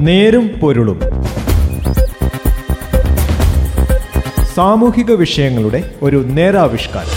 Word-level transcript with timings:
നേരും 0.00 0.48
പൊരുളും. 0.48 1.00
സാമൂഹിക 4.54 5.12
വിഷയങ്ങളുടെ 5.12 5.94
ഒരു 6.02 6.24
നേരാവിഷ്കാരം. 6.26 7.08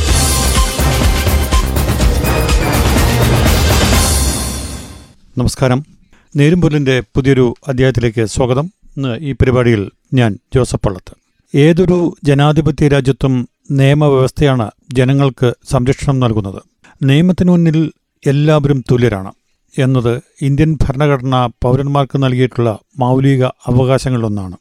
നമസ്കാരം. 5.38 5.78
നേരും 5.78 5.88
നേരുംപൊരുളിന്റെ 6.36 7.00
പുതിയൊരു 7.00 7.54
അധ്യായത്തിലേക്ക് 7.68 8.26
സ്വാഗതം. 8.26 8.72
ഇന്ന് 8.98 9.18
ഈ 9.18 9.32
പരിപാടിയിൽ 9.32 9.90
ഞാൻ 10.14 10.38
ജോസഫ് 10.56 10.82
പള്ളത്ത്. 10.86 11.14
ഏതൊരു 11.58 12.16
ജനാധിപത്യ 12.24 12.88
രാജ്യത്തും 12.88 13.50
നിയമവ്യവസ്ഥയാണ് 13.72 14.72
ജനങ്ങൾക്ക് 14.94 15.54
സംരക്ഷണം 15.72 16.20
നൽകുന്നത്. 16.20 16.62
നിയമത്തിനു 17.04 17.52
മുന്നിൽ 17.52 17.92
എല്ലാവരും 18.28 18.84
തുല്യരാണ്. 18.92 19.32
എന്നത് 19.78 20.22
ഇന്ത്യൻ 20.42 20.78
ഭരണഘടന 20.84 21.50
പൗരന്മാർക്ക് 21.64 22.24
നൽകിയിട്ടുള്ള 22.24 22.80
മൗലിക 23.00 23.46
അവകാശങ്ങളിലൊന്നാണ്. 23.46 24.58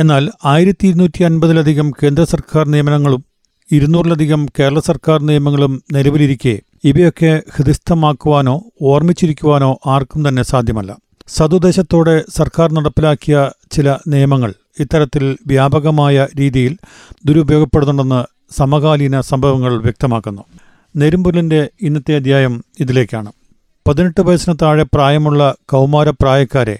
എന്നാൽ 0.00 0.30
ആയിരത്തി 0.44 0.86
ഇരുന്നൂറ്റി 0.86 1.24
അൻപതിലധികം 1.24 1.90
കേന്ദ്ര 1.90 2.24
സർക്കാർ 2.24 2.68
നിയമനങ്ങളും 2.68 3.24
ഇരുന്നൂറിലധികം 3.72 4.46
കേരള 4.60 4.80
സർക്കാർ 4.80 5.22
നിയമങ്ങളും 5.22 5.82
നിലവിലിരിക്കെ 5.92 6.60
ഇവയൊക്കെ 6.84 7.42
ഹൃദിസ്ഥമാക്കുവാനോ 7.56 8.62
ഓർമ്മിച്ചിരിക്കുവാനോ 8.82 9.78
ആർക്കും 9.86 10.28
തന്നെ 10.28 10.42
സാധ്യമല്ല. 10.42 10.96
സതുദ്ദേശത്തോടെ 11.28 12.24
സർക്കാർ 12.34 12.72
നടപ്പിലാക്കിയ 12.72 13.50
ചില 13.72 13.96
നിയമങ്ങൾ 14.08 14.54
ഇത്തരത്തിൽ 14.80 15.36
വ്യാപകമായ 15.46 16.28
രീതിയിൽ 16.38 16.76
ദുരുപയോഗപ്പെടുന്നുണ്ടെന്ന് 17.24 18.24
സമകാലീന 18.54 19.20
സംഭവങ്ങൾ 19.20 19.82
വ്യക്തമാക്കുന്നു. 19.82 20.42
നെരുമ്പുലിന്റെ 20.96 21.70
ഇന്നത്തെ 21.82 22.16
അധ്യായം 22.16 22.64
ഇതിലേക്കാണ്. 22.80 23.32
പതിനെട്ട് 23.86 24.20
വയസ്സിന് 24.20 24.56
താഴെ 24.62 24.82
പ്രായമുള്ള 24.82 25.54
കൗമാരപ്രായക്കാരെ 25.68 26.78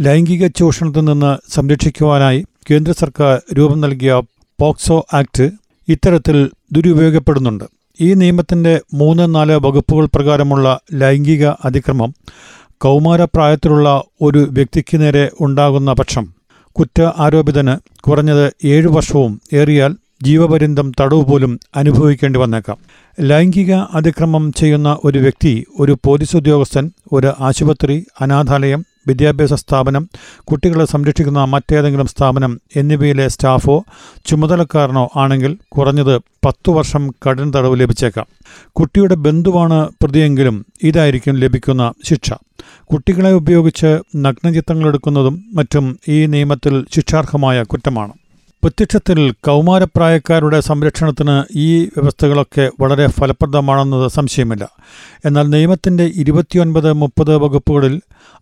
ലൈംഗിക 0.00 0.46
ചൂഷണത്തിൽ 0.46 1.00
നിന്ന് 1.04 1.52
സംരക്ഷിക്കുവാനായി 1.52 2.44
കേന്ദ്ര 2.70 2.92
സർക്കാർ 2.92 3.42
രൂപം 3.54 3.80
നൽകിയ 3.80 4.22
പോക്സോ 4.60 5.06
ആക്ട് 5.14 5.50
ഇത്തരത്തിൽ 5.88 6.50
ദുരുപയോഗപ്പെടുന്നുണ്ട്. 6.72 7.64
ഈ 8.00 8.14
നിയമത്തിന്റെ 8.14 8.80
മൂന്ന് 8.94 9.34
നാല് 9.34 9.52
വകുപ്പുകൾ 9.52 10.08
പ്രകാരമുള്ള 10.14 10.80
ലൈംഗിക 10.92 11.46
അതിക്രമം 11.64 12.14
കൗമാരപ്രായത്തിലുള്ള 12.78 14.02
ഒരു 14.22 14.48
വ്യക്തിക്ക് 14.50 15.00
നേരെ 15.00 15.30
ഉണ്ടാകുന്ന 15.40 15.92
പക്ഷം 15.92 16.26
കുറ്റ 16.72 17.02
ആരോപിതന് 17.18 18.00
കുറഞ്ഞത് 18.00 18.52
ഏഴു 18.64 18.88
വർഷവും 18.88 19.40
ഏറിയാൽ 19.52 19.96
ജീവപര്യന്തം 20.22 20.92
തടവ് 21.00 21.24
പോലും 21.24 21.60
അനുഭവിക്കേണ്ടി 21.76 22.38
വന്നേക്കാം. 22.38 22.76
ലൈംഗിക 23.20 23.74
അതിക്രമം 23.74 24.52
ചെയ്യുന്ന 24.52 24.98
ഒരു 25.04 25.18
വ്യക്തി 25.18 25.64
ഒരു 25.78 25.98
പോലീസ് 26.06 26.36
ഉദ്യോഗസ്ഥൻ 26.36 26.90
ഒരു 27.12 27.32
ആശുപത്രി 27.40 28.04
അനാഥാലയം 28.20 28.84
വിദ്യാഭ്യാസ 29.08 29.52
സ്ഥാപനം 29.52 30.08
കുട്ടികളെ 30.44 30.84
സംരക്ഷിക്കുന്ന 30.84 31.44
മറ്റേതെങ്കിലും 31.44 32.06
സ്ഥാപനം 32.06 32.60
എന്നിവയിലെ 32.76 33.28
സ്റ്റാഫോ 33.28 33.84
ചുമതലക്കാരനോ 34.26 35.08
ആണെങ്കിൽ 35.16 35.58
കുറഞ്ഞത് 35.68 36.18
പത്തു 36.18 36.70
വർഷം 36.72 37.10
കഠിന 37.10 37.50
തടവ് 37.50 37.80
ലഭിച്ചേക്കാം. 37.80 38.26
കുട്ടിയുടെ 38.72 39.14
ബന്ധുവാണ് 39.14 39.88
പ്രതിയെങ്കിലും 40.02 40.66
ഇതായിരിക്കും 40.82 41.36
ലഭിക്കുന്ന 41.36 41.92
ശിക്ഷ. 42.04 42.32
കുട്ടികളെ 42.92 43.32
ഉപയോഗിച്ച് 43.32 43.98
നഗ്നചിത്രങ്ങളെടുക്കുന്നതും 44.16 45.44
മറ്റും 45.54 45.98
ഈ 46.08 46.26
നിയമത്തിൽ 46.26 46.86
ശിക്ഷാർഹമായ 46.94 47.62
കുറ്റമാണ്. 47.62 48.12
പ്രത്യക്ഷത്തിൽ 48.62 49.30
കൗമാരപ്രായക്കാരുടെ 49.30 50.60
സംരക്ഷണത്തിന് 50.60 51.44
ഈ 51.58 51.84
വ്യവസ്ഥകളൊക്കെ 51.84 52.70
വളരെ 52.80 53.06
ഫലപ്രദമാണെന്നത് 53.06 54.10
സംശയമില്ല. 54.10 54.68
എന്നാൽ 55.24 55.50
നിയമത്തിന്റെ 55.50 56.04
ഇരുപത്തിയൊൻപത് 56.04 56.92
മുപ്പത് 56.92 57.36
വകുപ്പുകളിൽ 57.36 58.00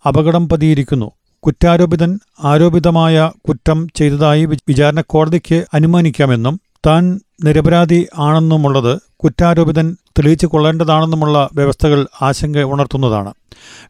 അപകടം 0.09 0.49
പതിയിരിക്കുന്നു. 0.49 1.13
കുറ്റാരോപിതൻ 1.47 2.19
ആരോപിതമായ 2.45 3.31
കുറ്റം 3.49 3.89
ചെയ്തതായി 3.95 4.45
വിചാരണ 4.45 5.01
കോടതിക്ക് 5.01 5.65
അനുമാനിക്കാമെന്നും 5.75 6.61
താൻ 6.87 7.21
നിരപരാധി 7.45 8.07
ആണെന്നുമുള്ളത് 8.19 9.01
കുറ്റാരോപിതൻ 9.17 9.97
തെളിയിച്ചു 10.19 10.47
കൊള്ളേണ്ടതാണെന്നുമുള്ള 10.47 11.49
വ്യവസ്ഥകൾ 11.55 12.07
ആശങ്ക 12.23 12.63
ഉണർത്തുന്നതാണ്. 12.63 13.35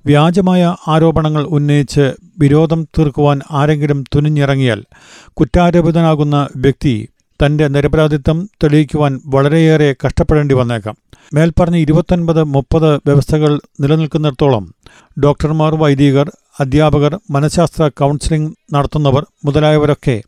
വ്യാജമായ 0.06 0.76
ആരോപണങ്ങൾ 0.88 1.44
ഉന്നയിച്ച് 1.44 2.12
വിരോധം 2.38 2.84
തീർക്കുവാൻ 2.84 3.40
ആരെങ്കിലും 3.50 4.04
തുനിഞ്ഞിറങ്ങിയാൽ 4.14 4.82
കുറ്റാരോപിതനാകുന്ന 5.34 6.48
വ്യക്തി 6.56 7.08
തന്റെ 7.46 7.68
നിരപരാധിത്വം 7.68 8.50
തെളിയിക്കുവാൻ 8.64 9.20
വളരെയേറെ 9.26 9.96
കഷ്ടപ്പെടേണ്ടി 10.06 10.54
വന്നേക്കാം. 10.54 10.96
മേൽപ്പറഞ്ഞ 11.34 11.76
ഇരുപത്തൊൻപത് 11.76 12.44
മുപ്പത് 12.44 12.96
വ്യവസ്ഥകൾ 12.96 13.60
നിലനിൽക്കുന്നിടത്തോളം 13.80 14.74
ഡോക്ടർമാർ 15.24 15.74
വൈദികർ 15.74 16.30
അധ്യാപകർ 16.60 17.18
മനഃശാസ്ത്ര 17.30 17.88
കൗൺസിലിംഗ് 17.88 18.52
നടത്തുന്നവർ 18.74 19.26
മുതലായവരൊക്കെ 19.44 20.22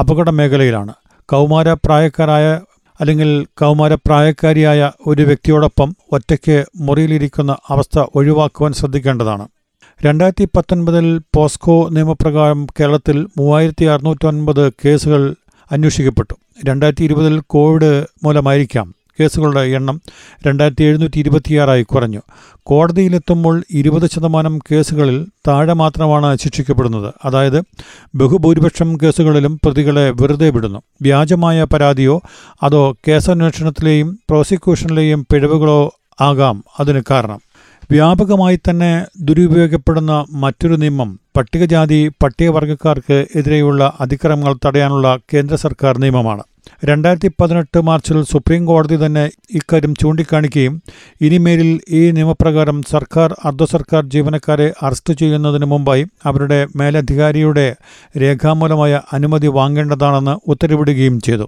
അപകട 0.00 0.30
മേഖലയിലാണ്. 0.30 0.94
കൗമാരപ്രായക്കാരായ 1.28 2.60
അല്ലെങ്കിൽ 3.00 3.46
കൗമാരപ്രായക്കാരിയായ 3.60 4.90
ഒരു 5.06 5.22
വ്യക്തിയോടൊപ്പം 5.22 5.96
ഒറ്റയ്ക്ക് 6.12 6.64
മുറിയിലിരിക്കുന്ന 6.76 7.56
അവസ്ഥ 7.68 8.04
ഒഴിവാക്കുവാൻ 8.14 8.72
ശ്രദ്ധിക്കേണ്ടതാണ്. 8.72 9.48
രണ്ടായിരത്തി 10.04 10.48
പത്തൊൻപതിൽ 10.56 11.20
പോസ്കോ 11.34 11.88
നിയമപ്രകാരം 11.88 12.66
കേരളത്തിൽ 12.80 13.28
മൂവായിരത്തി 13.38 13.84
അറുന്നൂറ്റൊൻപത് 13.84 14.72
കേസുകൾ 14.72 15.34
അന്വേഷിക്കപ്പെട്ടു. 15.72 16.34
രണ്ടായിരത്തി 16.64 17.04
ഇരുപതിൽ 17.04 17.42
കോവിഡ് 17.46 18.06
മൂലമായിരിക്കാം. 18.24 18.95
കേസുകളുടെ 19.20 19.60
എണ്ണം 19.60 20.00
രണ്ടായിരത്തി 20.46 20.84
എഴുന്നൂറ്റി 20.84 21.18
ഇരുപത്തിയാറായി 21.18 21.82
കുറഞ്ഞു. 21.82 22.20
കോടതിയിലെത്തുമ്പോൾ 22.62 23.64
ഇരുപത് 23.70 24.10
ശതമാനം 24.10 24.58
കേസുകളിൽ 24.58 25.26
താഴെ 25.48 25.72
മാത്രമാണ് 25.72 26.38
ശിക്ഷിക്കപ്പെടുന്നത്. 26.38 27.14
അതായത് 27.24 27.62
ബഹുഭൂരിപക്ഷം 28.14 28.98
കേസുകളിലും 29.02 29.60
പ്രതികളെ 29.64 30.10
വെറുതെ 30.10 30.50
വിടുന്നു. 30.50 30.82
വ്യാജമായ 31.02 31.64
പരാതിയോ 31.64 32.22
അതോ 32.62 32.96
കേസന്വേഷണത്തിലെയും 33.08 34.18
പ്രോസിക്യൂഷനിലെയും 34.30 35.26
പിഴവുകളോ 35.32 35.94
ആകാം 36.20 36.64
അതിന് 36.80 37.02
കാരണം. 37.10 37.40
വ്യാപകമായി 37.90 38.56
തന്നെ 38.56 39.06
ദുരുപയോഗപ്പെടുന്ന 39.20 40.24
മറ്റൊരു 40.30 40.74
നിയമം 40.74 41.20
പട്ടികജാതി 41.36 42.08
പട്ടികവർഗക്കാർക്ക് 42.22 43.26
എതിരെയുള്ള 43.36 43.92
അതിക്രമങ്ങൾ 44.00 44.56
തടയാനുള്ള 44.66 45.18
കേന്ദ്ര 45.34 45.56
സർക്കാർ 45.56 45.98
നിയമമാണ്. 45.98 46.42
രണ്ടായിരത്തി 46.84 47.30
പതിനെട്ട് 47.40 47.80
മാർച്ചിൽ 47.80 48.22
സുപ്രീം 48.22 48.66
കോടതി 48.66 48.96
തന്നെ 49.06 49.24
ഇക്കാര്യം 49.54 49.94
ചൂണ്ടിക്കാണിക്കുകയും 49.94 50.82
ഇനിമേലിൽ 51.20 51.80
ഈ 51.90 52.10
നിയമപ്രകാരം 52.10 52.82
സർക്കാർ 52.90 53.36
അർദ്ധ 53.44 53.64
സർക്കാർ 53.64 54.04
ജീവനക്കാരെ 54.04 54.72
അറസ്റ്റ് 54.82 55.14
ചെയ്യുന്നതിന് 55.14 55.64
മുമ്പായി 55.64 56.06
അവരുടെ 56.24 56.66
മേലധികാരിയുടെ 56.76 57.66
രേഖാമൂലമായ 58.22 59.00
അനുമതി 59.12 59.46
വാങ്ങേണ്ടതാണെന്ന് 59.46 60.36
ഉത്തരവിടുകയും 60.50 61.20
ചെയ്തു. 61.20 61.46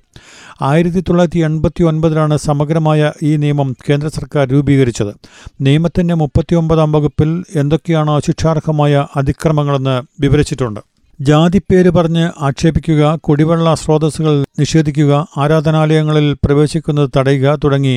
ആയിരത്തി 0.62 1.01
തൊള്ളായിരത്തി 1.01 1.39
എൺപത്തി 1.39 1.83
ഒൻപതിലാണ് 1.83 2.37
സമഗ്രമായ 2.37 3.12
ഈ 3.23 3.37
നിയമം 3.37 3.77
കേന്ദ്ര 3.91 4.09
സർക്കാർ 4.09 4.49
രൂപീകരിച്ചത്. 4.49 5.12
നിയമത്തിന്റെ 5.61 6.15
മുപ്പത്തിയൊമ്പതാം 6.15 6.93
വകുപ്പിൽ 6.93 7.45
എന്തൊക്കെയാണ് 7.56 8.21
ശിക്ഷാർഹമായ 8.27 9.06
അതിക്രമങ്ങളെന്ന് 9.17 9.97
വിവരിച്ചിട്ടുണ്ട്. 10.21 10.81
ജാതിപ്പേര് 11.21 11.91
പറഞ്ഞ് 11.91 12.25
ആക്ഷേപിക്കുക 12.41 13.19
കുടിവെള്ള 13.23 13.69
സ്രോതസ്സുകൾ 13.75 14.34
നിഷേധിക്കുക 14.59 15.12
ആരാധനാലയങ്ങളിൽ 15.39 16.27
പ്രവേശിക്കുന്നത് 16.45 17.09
തടയുക 17.17 17.55
തുടങ്ങി 17.65 17.95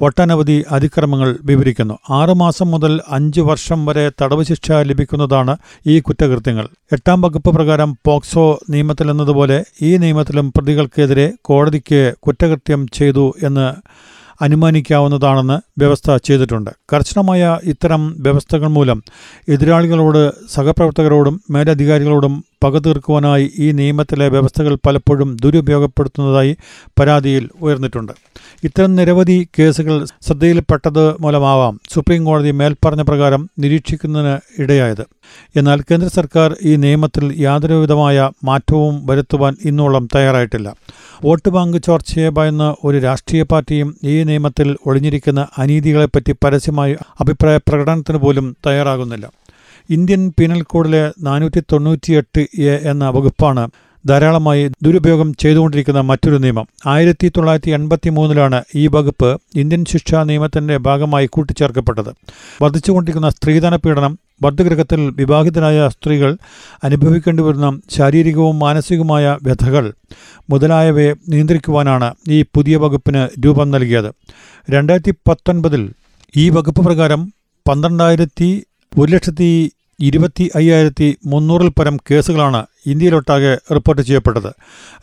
ഒട്ടനവധി 0.00 0.64
അതിക്രമങ്ങൾ 0.70 1.30
വിവരിക്കുന്നു. 1.44 1.98
ആറുമാസം 2.10 2.70
മുതൽ 2.70 2.92
അഞ്ച് 3.08 3.40
വർഷം 3.40 3.80
വരെ 3.86 4.10
തടവ് 4.22 4.44
ശിക്ഷ 4.44 4.70
ലഭിക്കുന്നതാണ് 4.90 5.56
ഈ 5.86 6.00
കുറ്റകൃത്യങ്ങൾ. 6.00 6.68
എട്ടാം 6.92 7.20
വകുപ്പ് 7.20 7.50
പ്രകാരം 7.50 7.96
പോക്സോ 8.06 8.46
നിയമത്തിലെന്നതുപോലെ 8.70 9.64
ഈ 9.82 9.96
നിയമത്തിലും 9.96 10.52
പ്രതികൾക്കെതിരെ 10.58 11.32
കോടതിക്ക് 11.42 12.02
കുറ്റകൃത്യം 12.26 12.86
ചെയ്തു 12.98 13.26
എന്ന് 13.42 13.66
അനുമാനിക്കാവുന്നതാണെന്ന് 14.42 15.56
വ്യവസ്ഥ 15.78 16.10
ചെയ്തിട്ടുണ്ട്. 16.24 16.70
കർശനമായ 16.92 17.58
ഇത്തരം 17.64 18.02
വ്യവസ്ഥകൾ 18.18 18.68
മൂലം 18.68 18.98
എതിരാളികളോട് 19.48 20.22
സഹപ്രവർത്തകരോടും 20.54 21.40
മേലധികാരികളോടും 21.50 22.36
പക 22.64 22.78
തീർക്കുവാനായി 22.78 23.50
ഈ 23.58 23.72
നിയമത്തിലെ 23.72 24.28
വ്യവസ്ഥകൾ 24.28 24.78
പലപ്പോഴും 24.86 25.36
ദുരുപയോഗപ്പെടുത്തുന്നതായി 25.44 26.56
പരാതിയിൽ 27.00 27.48
ഉയർന്നിട്ടുണ്ട്. 27.62 28.12
ഇത്തരം 28.64 28.96
നിരവധി 28.96 29.48
കേസുകൾ 29.58 30.06
ശ്രദ്ധയിൽപ്പെട്ടത് 30.26 31.16
മൂലമാവാം 31.20 31.80
സുപ്രീം 31.94 32.24
കോടതി 32.24 32.50
മേൽപ്പറഞ്ഞ 32.50 33.02
പ്രകാരം 33.02 33.50
നിരീക്ഷിക്കുന്നതിന് 33.58 34.62
ഇടയായത്. 34.62 35.04
എന്നാൽ 35.56 35.80
കേന്ദ്ര 35.80 36.08
സർക്കാർ 36.08 36.56
ഈ 36.64 36.76
നിയമത്തിൽ 36.76 37.34
യാതൊരുവിധമായ 37.38 38.30
മാറ്റവും 38.44 39.06
വരുത്തുവാൻ 39.06 39.56
ഇന്നോളം 39.64 40.08
തയ്യാറായിട്ടില്ല. 40.16 40.76
വോട്ട് 41.24 41.48
ബാങ്ക് 41.48 41.76
ചോർച്ചയെ 41.86 42.28
ഭയന്ന് 42.28 42.86
ഒരു 42.86 42.98
രാഷ്ട്രീയ 42.98 43.42
പാർട്ടിയും 43.42 43.96
ഈ 44.04 44.22
നിയമത്തിൽ 44.22 44.76
ഒളിഞ്ഞിരിക്കുന്ന 44.86 45.46
അനീതികളെപ്പറ്റി 45.58 46.34
പരസ്യമായി 46.44 46.96
അഭിപ്രായ 47.20 47.56
പ്രകടനത്തിന് 47.56 48.18
പോലും 48.18 48.56
തയ്യാറാകുന്നില്ല. 48.66 49.30
ഇന്ത്യൻ 49.90 50.32
പീനൽ 50.38 50.62
കോഡിലെ 50.62 51.12
നാനൂറ്റി 51.22 51.60
തൊണ്ണൂറ്റിയെട്ട് 51.72 52.42
എ 52.72 52.74
എന്ന 52.90 53.08
വകുപ്പാണ് 53.08 53.62
ധാരാളമായി 54.04 54.70
ദുരുപയോഗം 54.84 55.34
ചെയ്തുകൊണ്ടിരിക്കുന്ന 55.34 56.00
മറ്റൊരു 56.00 56.36
നിയമം. 56.36 56.66
ആയിരത്തി 56.86 57.28
തൊള്ളായിരത്തി 57.28 57.70
എൺപത്തി 57.70 58.10
മൂന്നിലാണ് 58.10 58.62
ഈ 58.74 58.86
വകുപ്പ് 58.86 59.30
ഇന്ത്യൻ 59.56 59.84
ശിക്ഷാ 59.92 60.22
നിയമത്തിന്റെ 60.24 60.76
ഭാഗമായി 60.76 61.26
കൂട്ടിച്ചേർക്കപ്പെട്ടത്. 61.26 62.10
വർദ്ധിച്ചുകൊണ്ടിരിക്കുന്ന 62.62 63.30
സ്ത്രീധന 63.30 63.76
പീഡനം 63.76 64.12
ബദ്ധഗൃഹത്തിൽ 64.42 65.00
വിവാഹിതരായ 65.18 65.88
സ്ത്രീകൾ 65.88 66.30
അനുഭവിക്കേണ്ടി 66.84 67.42
വരുന്ന 67.42 67.80
ശാരീരികവും 67.90 68.58
മാനസികവുമായ 68.58 69.36
വ്യഥകൾ 69.42 69.92
മുതലായവയെ 70.50 71.12
നിയന്ത്രിക്കുവാനാണ് 71.28 72.14
ഈ 72.28 72.42
പുതിയ 72.54 72.76
വകുപ്പിന് 72.76 73.28
രൂപം 73.46 73.70
നൽകിയത്. 73.70 74.10
രണ്ടായിരത്തി 74.70 75.10
പത്തൊൻപതിൽ 75.28 75.84
ഈ 76.36 76.46
വകുപ്പ് 76.50 76.80
പ്രകാരം 76.84 77.20
പന്ത്രണ്ടായിരത്തി 77.66 78.50
ഒരു 78.98 79.10
ലക്ഷത്തി 79.12 79.50
ഇരുപത്തി 80.00 80.50
അയ്യായിരത്തി 80.56 81.16
മുന്നൂറിൽ 81.26 81.68
പരം 81.68 81.96
കേസുകളാണ് 82.10 82.66
ഇന്ത്യയിലൊട്ടാകെ 82.86 83.58
റിപ്പോർട്ട് 83.74 84.02
ചെയ്യപ്പെട്ടത്. 84.02 84.50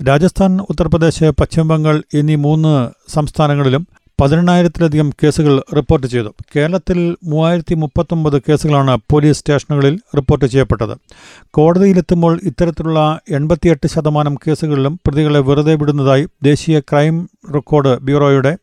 രാജസ്ഥാൻ 0.07 0.61
ഉത്തർപ്രദേശ് 0.61 1.29
പശ്ചിമബംഗാൾ 1.41 2.03
എന്നീ 2.13 2.35
മൂന്ന് 2.35 2.73
സംസ്ഥാനങ്ങളിലും 3.13 3.87
പതിനെണ്ണായിരത്തിലധികം 4.21 5.09
കേസുകൾ 5.23 5.61
റിപ്പോർട്ട് 5.77 6.07
ചെയ്തു. 6.07 6.29
കേരളത്തിൽ 6.55 7.17
മൂവായിരത്തി 7.23 7.75
മുപ്പത്തൊമ്പത് 7.75 8.41
കേസുകളാണ് 8.49 8.97
പോലീസ് 9.11 9.39
സ്റ്റേഷനുകളിൽ 9.39 9.99
റിപ്പോർട്ട് 10.17 10.45
ചെയ്യപ്പെട്ടത്. 10.45 10.97
കോടതിയിലെത്തുമ്പോൾ 11.49 12.39
ഇത്തരത്തിലുള്ള 12.43 13.19
എൺപത്തിയെട്ട് 13.31 13.87
ശതമാനം 13.87 14.35
കേസുകളിലും 14.35 14.99
പ്രതികളെ 15.07 15.39
വെറുതെ 15.39 15.75
വിടുന്നതായി 15.75 16.27
ദേശീയ 16.43 16.79
ക്രൈം 16.79 17.29
റെക്കോർഡ് 17.55 17.99
ബ്യൂറോയുടെ 17.99 18.57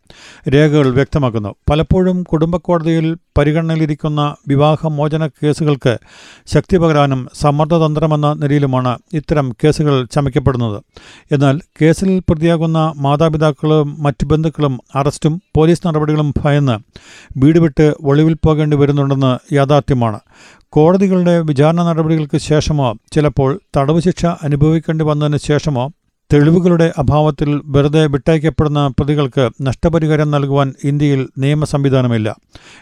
രേഖകൾ 0.55 0.91
വ്യക്തമാക്കുന്നു. 0.91 1.55
പലപ്പോഴും 1.71 2.23
കുടുംബ 2.23 2.57
കോടതിയിൽ 2.57 3.17
പരിഗണനയിലിരിക്കുന്ന 3.39 4.37
വിവാഹമോചന 4.49 5.27
കേസുകൾക്ക് 5.27 5.99
ശക്തി 6.47 6.77
പകരാനും 6.77 7.29
സമ്മർദ്ദതന്ത്രമെന്ന 7.41 8.33
നിലയിലുമാണ് 8.33 8.99
ഇത്തരം 9.13 9.53
കേസുകൾ 9.65 10.05
ചമയ്ക്കപ്പെടുന്നത്. 10.05 10.83
എന്നാൽ 11.33 11.61
കേസിൽ 11.83 12.23
പ്രതിയാകുന്ന 12.29 12.93
മാതാപിതാക്കളും 12.97 14.03
മറ്റു 14.03 14.25
ബന്ധുക്കളും 14.25 14.81
അറസ്റ്റും 14.95 15.43
പോലീസ് 15.57 15.87
നടപടികളും 15.87 16.35
ഭയന്ന് 16.45 16.79
വീട് 17.37 17.59
വിട്ട് 17.59 17.95
ഒളിവിൽ 18.01 18.37
പോകേണ്ടി 18.47 18.77
വരുന്നുണ്ടെന്ന് 18.77 19.55
യാഥാർത്ഥ്യമാണ്. 19.55 20.21
കോടതികളുടെ 20.69 21.41
വിചാരണ 21.41 21.83
നടപടികൾക്ക് 21.83 22.39
ശേഷമോ 22.39 22.95
ചിലപ്പോൾ 23.13 23.61
തടവ് 23.77 24.01
ശിക്ഷ 24.01 24.27
അനുഭവിക്കേണ്ടി 24.27 25.05
വന്നതിന് 25.05 25.37
ശേഷമോ 25.37 25.93
തെളിവുകളുടെ 26.33 26.93
അഭാവത്തിൽ 26.99 27.61
വെറുതെ 27.65 28.07
വിട്ടയക്കപ്പെടുന്ന 28.07 28.87
പ്രതികൾക്ക് 28.99 29.51
നഷ്ടപരിഹാരം 29.63 30.31
നൽകുവാൻ 30.31 30.75
ഇന്ത്യയിൽ 30.85 31.29
നിയമ 31.39 31.65
സംവിധാനമില്ല 31.65 32.37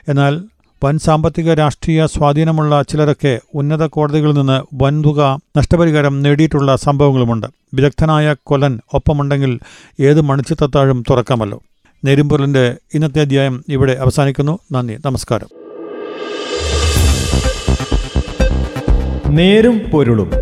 എന്നാൽ 0.08 0.42
വൻ 0.84 0.98
സാമ്പത്തിക 0.98 1.54
രാഷ്ട്രീയ 1.54 2.06
സ്വാധീനമുള്ള 2.06 2.82
ചിലരൊക്കെ 2.82 3.40
ഉന്നത 3.54 3.86
കോടതികളിൽ 3.86 4.34
നിന്ന് 4.34 4.82
വൻതുക 4.82 5.40
നഷ്ടപരിഹാരം 5.58 6.22
നേടിയിട്ടുള്ള 6.22 6.76
സംഭവങ്ങളുമുണ്ട്. 6.76 7.46
വിദഗ്ധനായ 7.74 8.34
കൊലൻ 8.46 8.80
ഒപ്പമുണ്ടെങ്കിൽ 8.94 9.58
ഏത് 10.00 10.20
മണിച്ചിത്തത്താഴും 10.20 11.04
തുറക്കാമല്ലോ. 11.10 11.62
നേരുംപൊരുളിന്റെ 12.04 12.76
ഇന്നത്തെ 12.94 13.20
അധ്യായം 13.20 13.64
ഇവിടെ 13.68 13.92
അവസാനിക്കുന്നു. 13.92 14.58
നന്ദി. 14.72 14.98
നമസ്കാരം. 15.06 15.48
നേരും 19.34 19.80
പൊരുളും. 19.92 20.41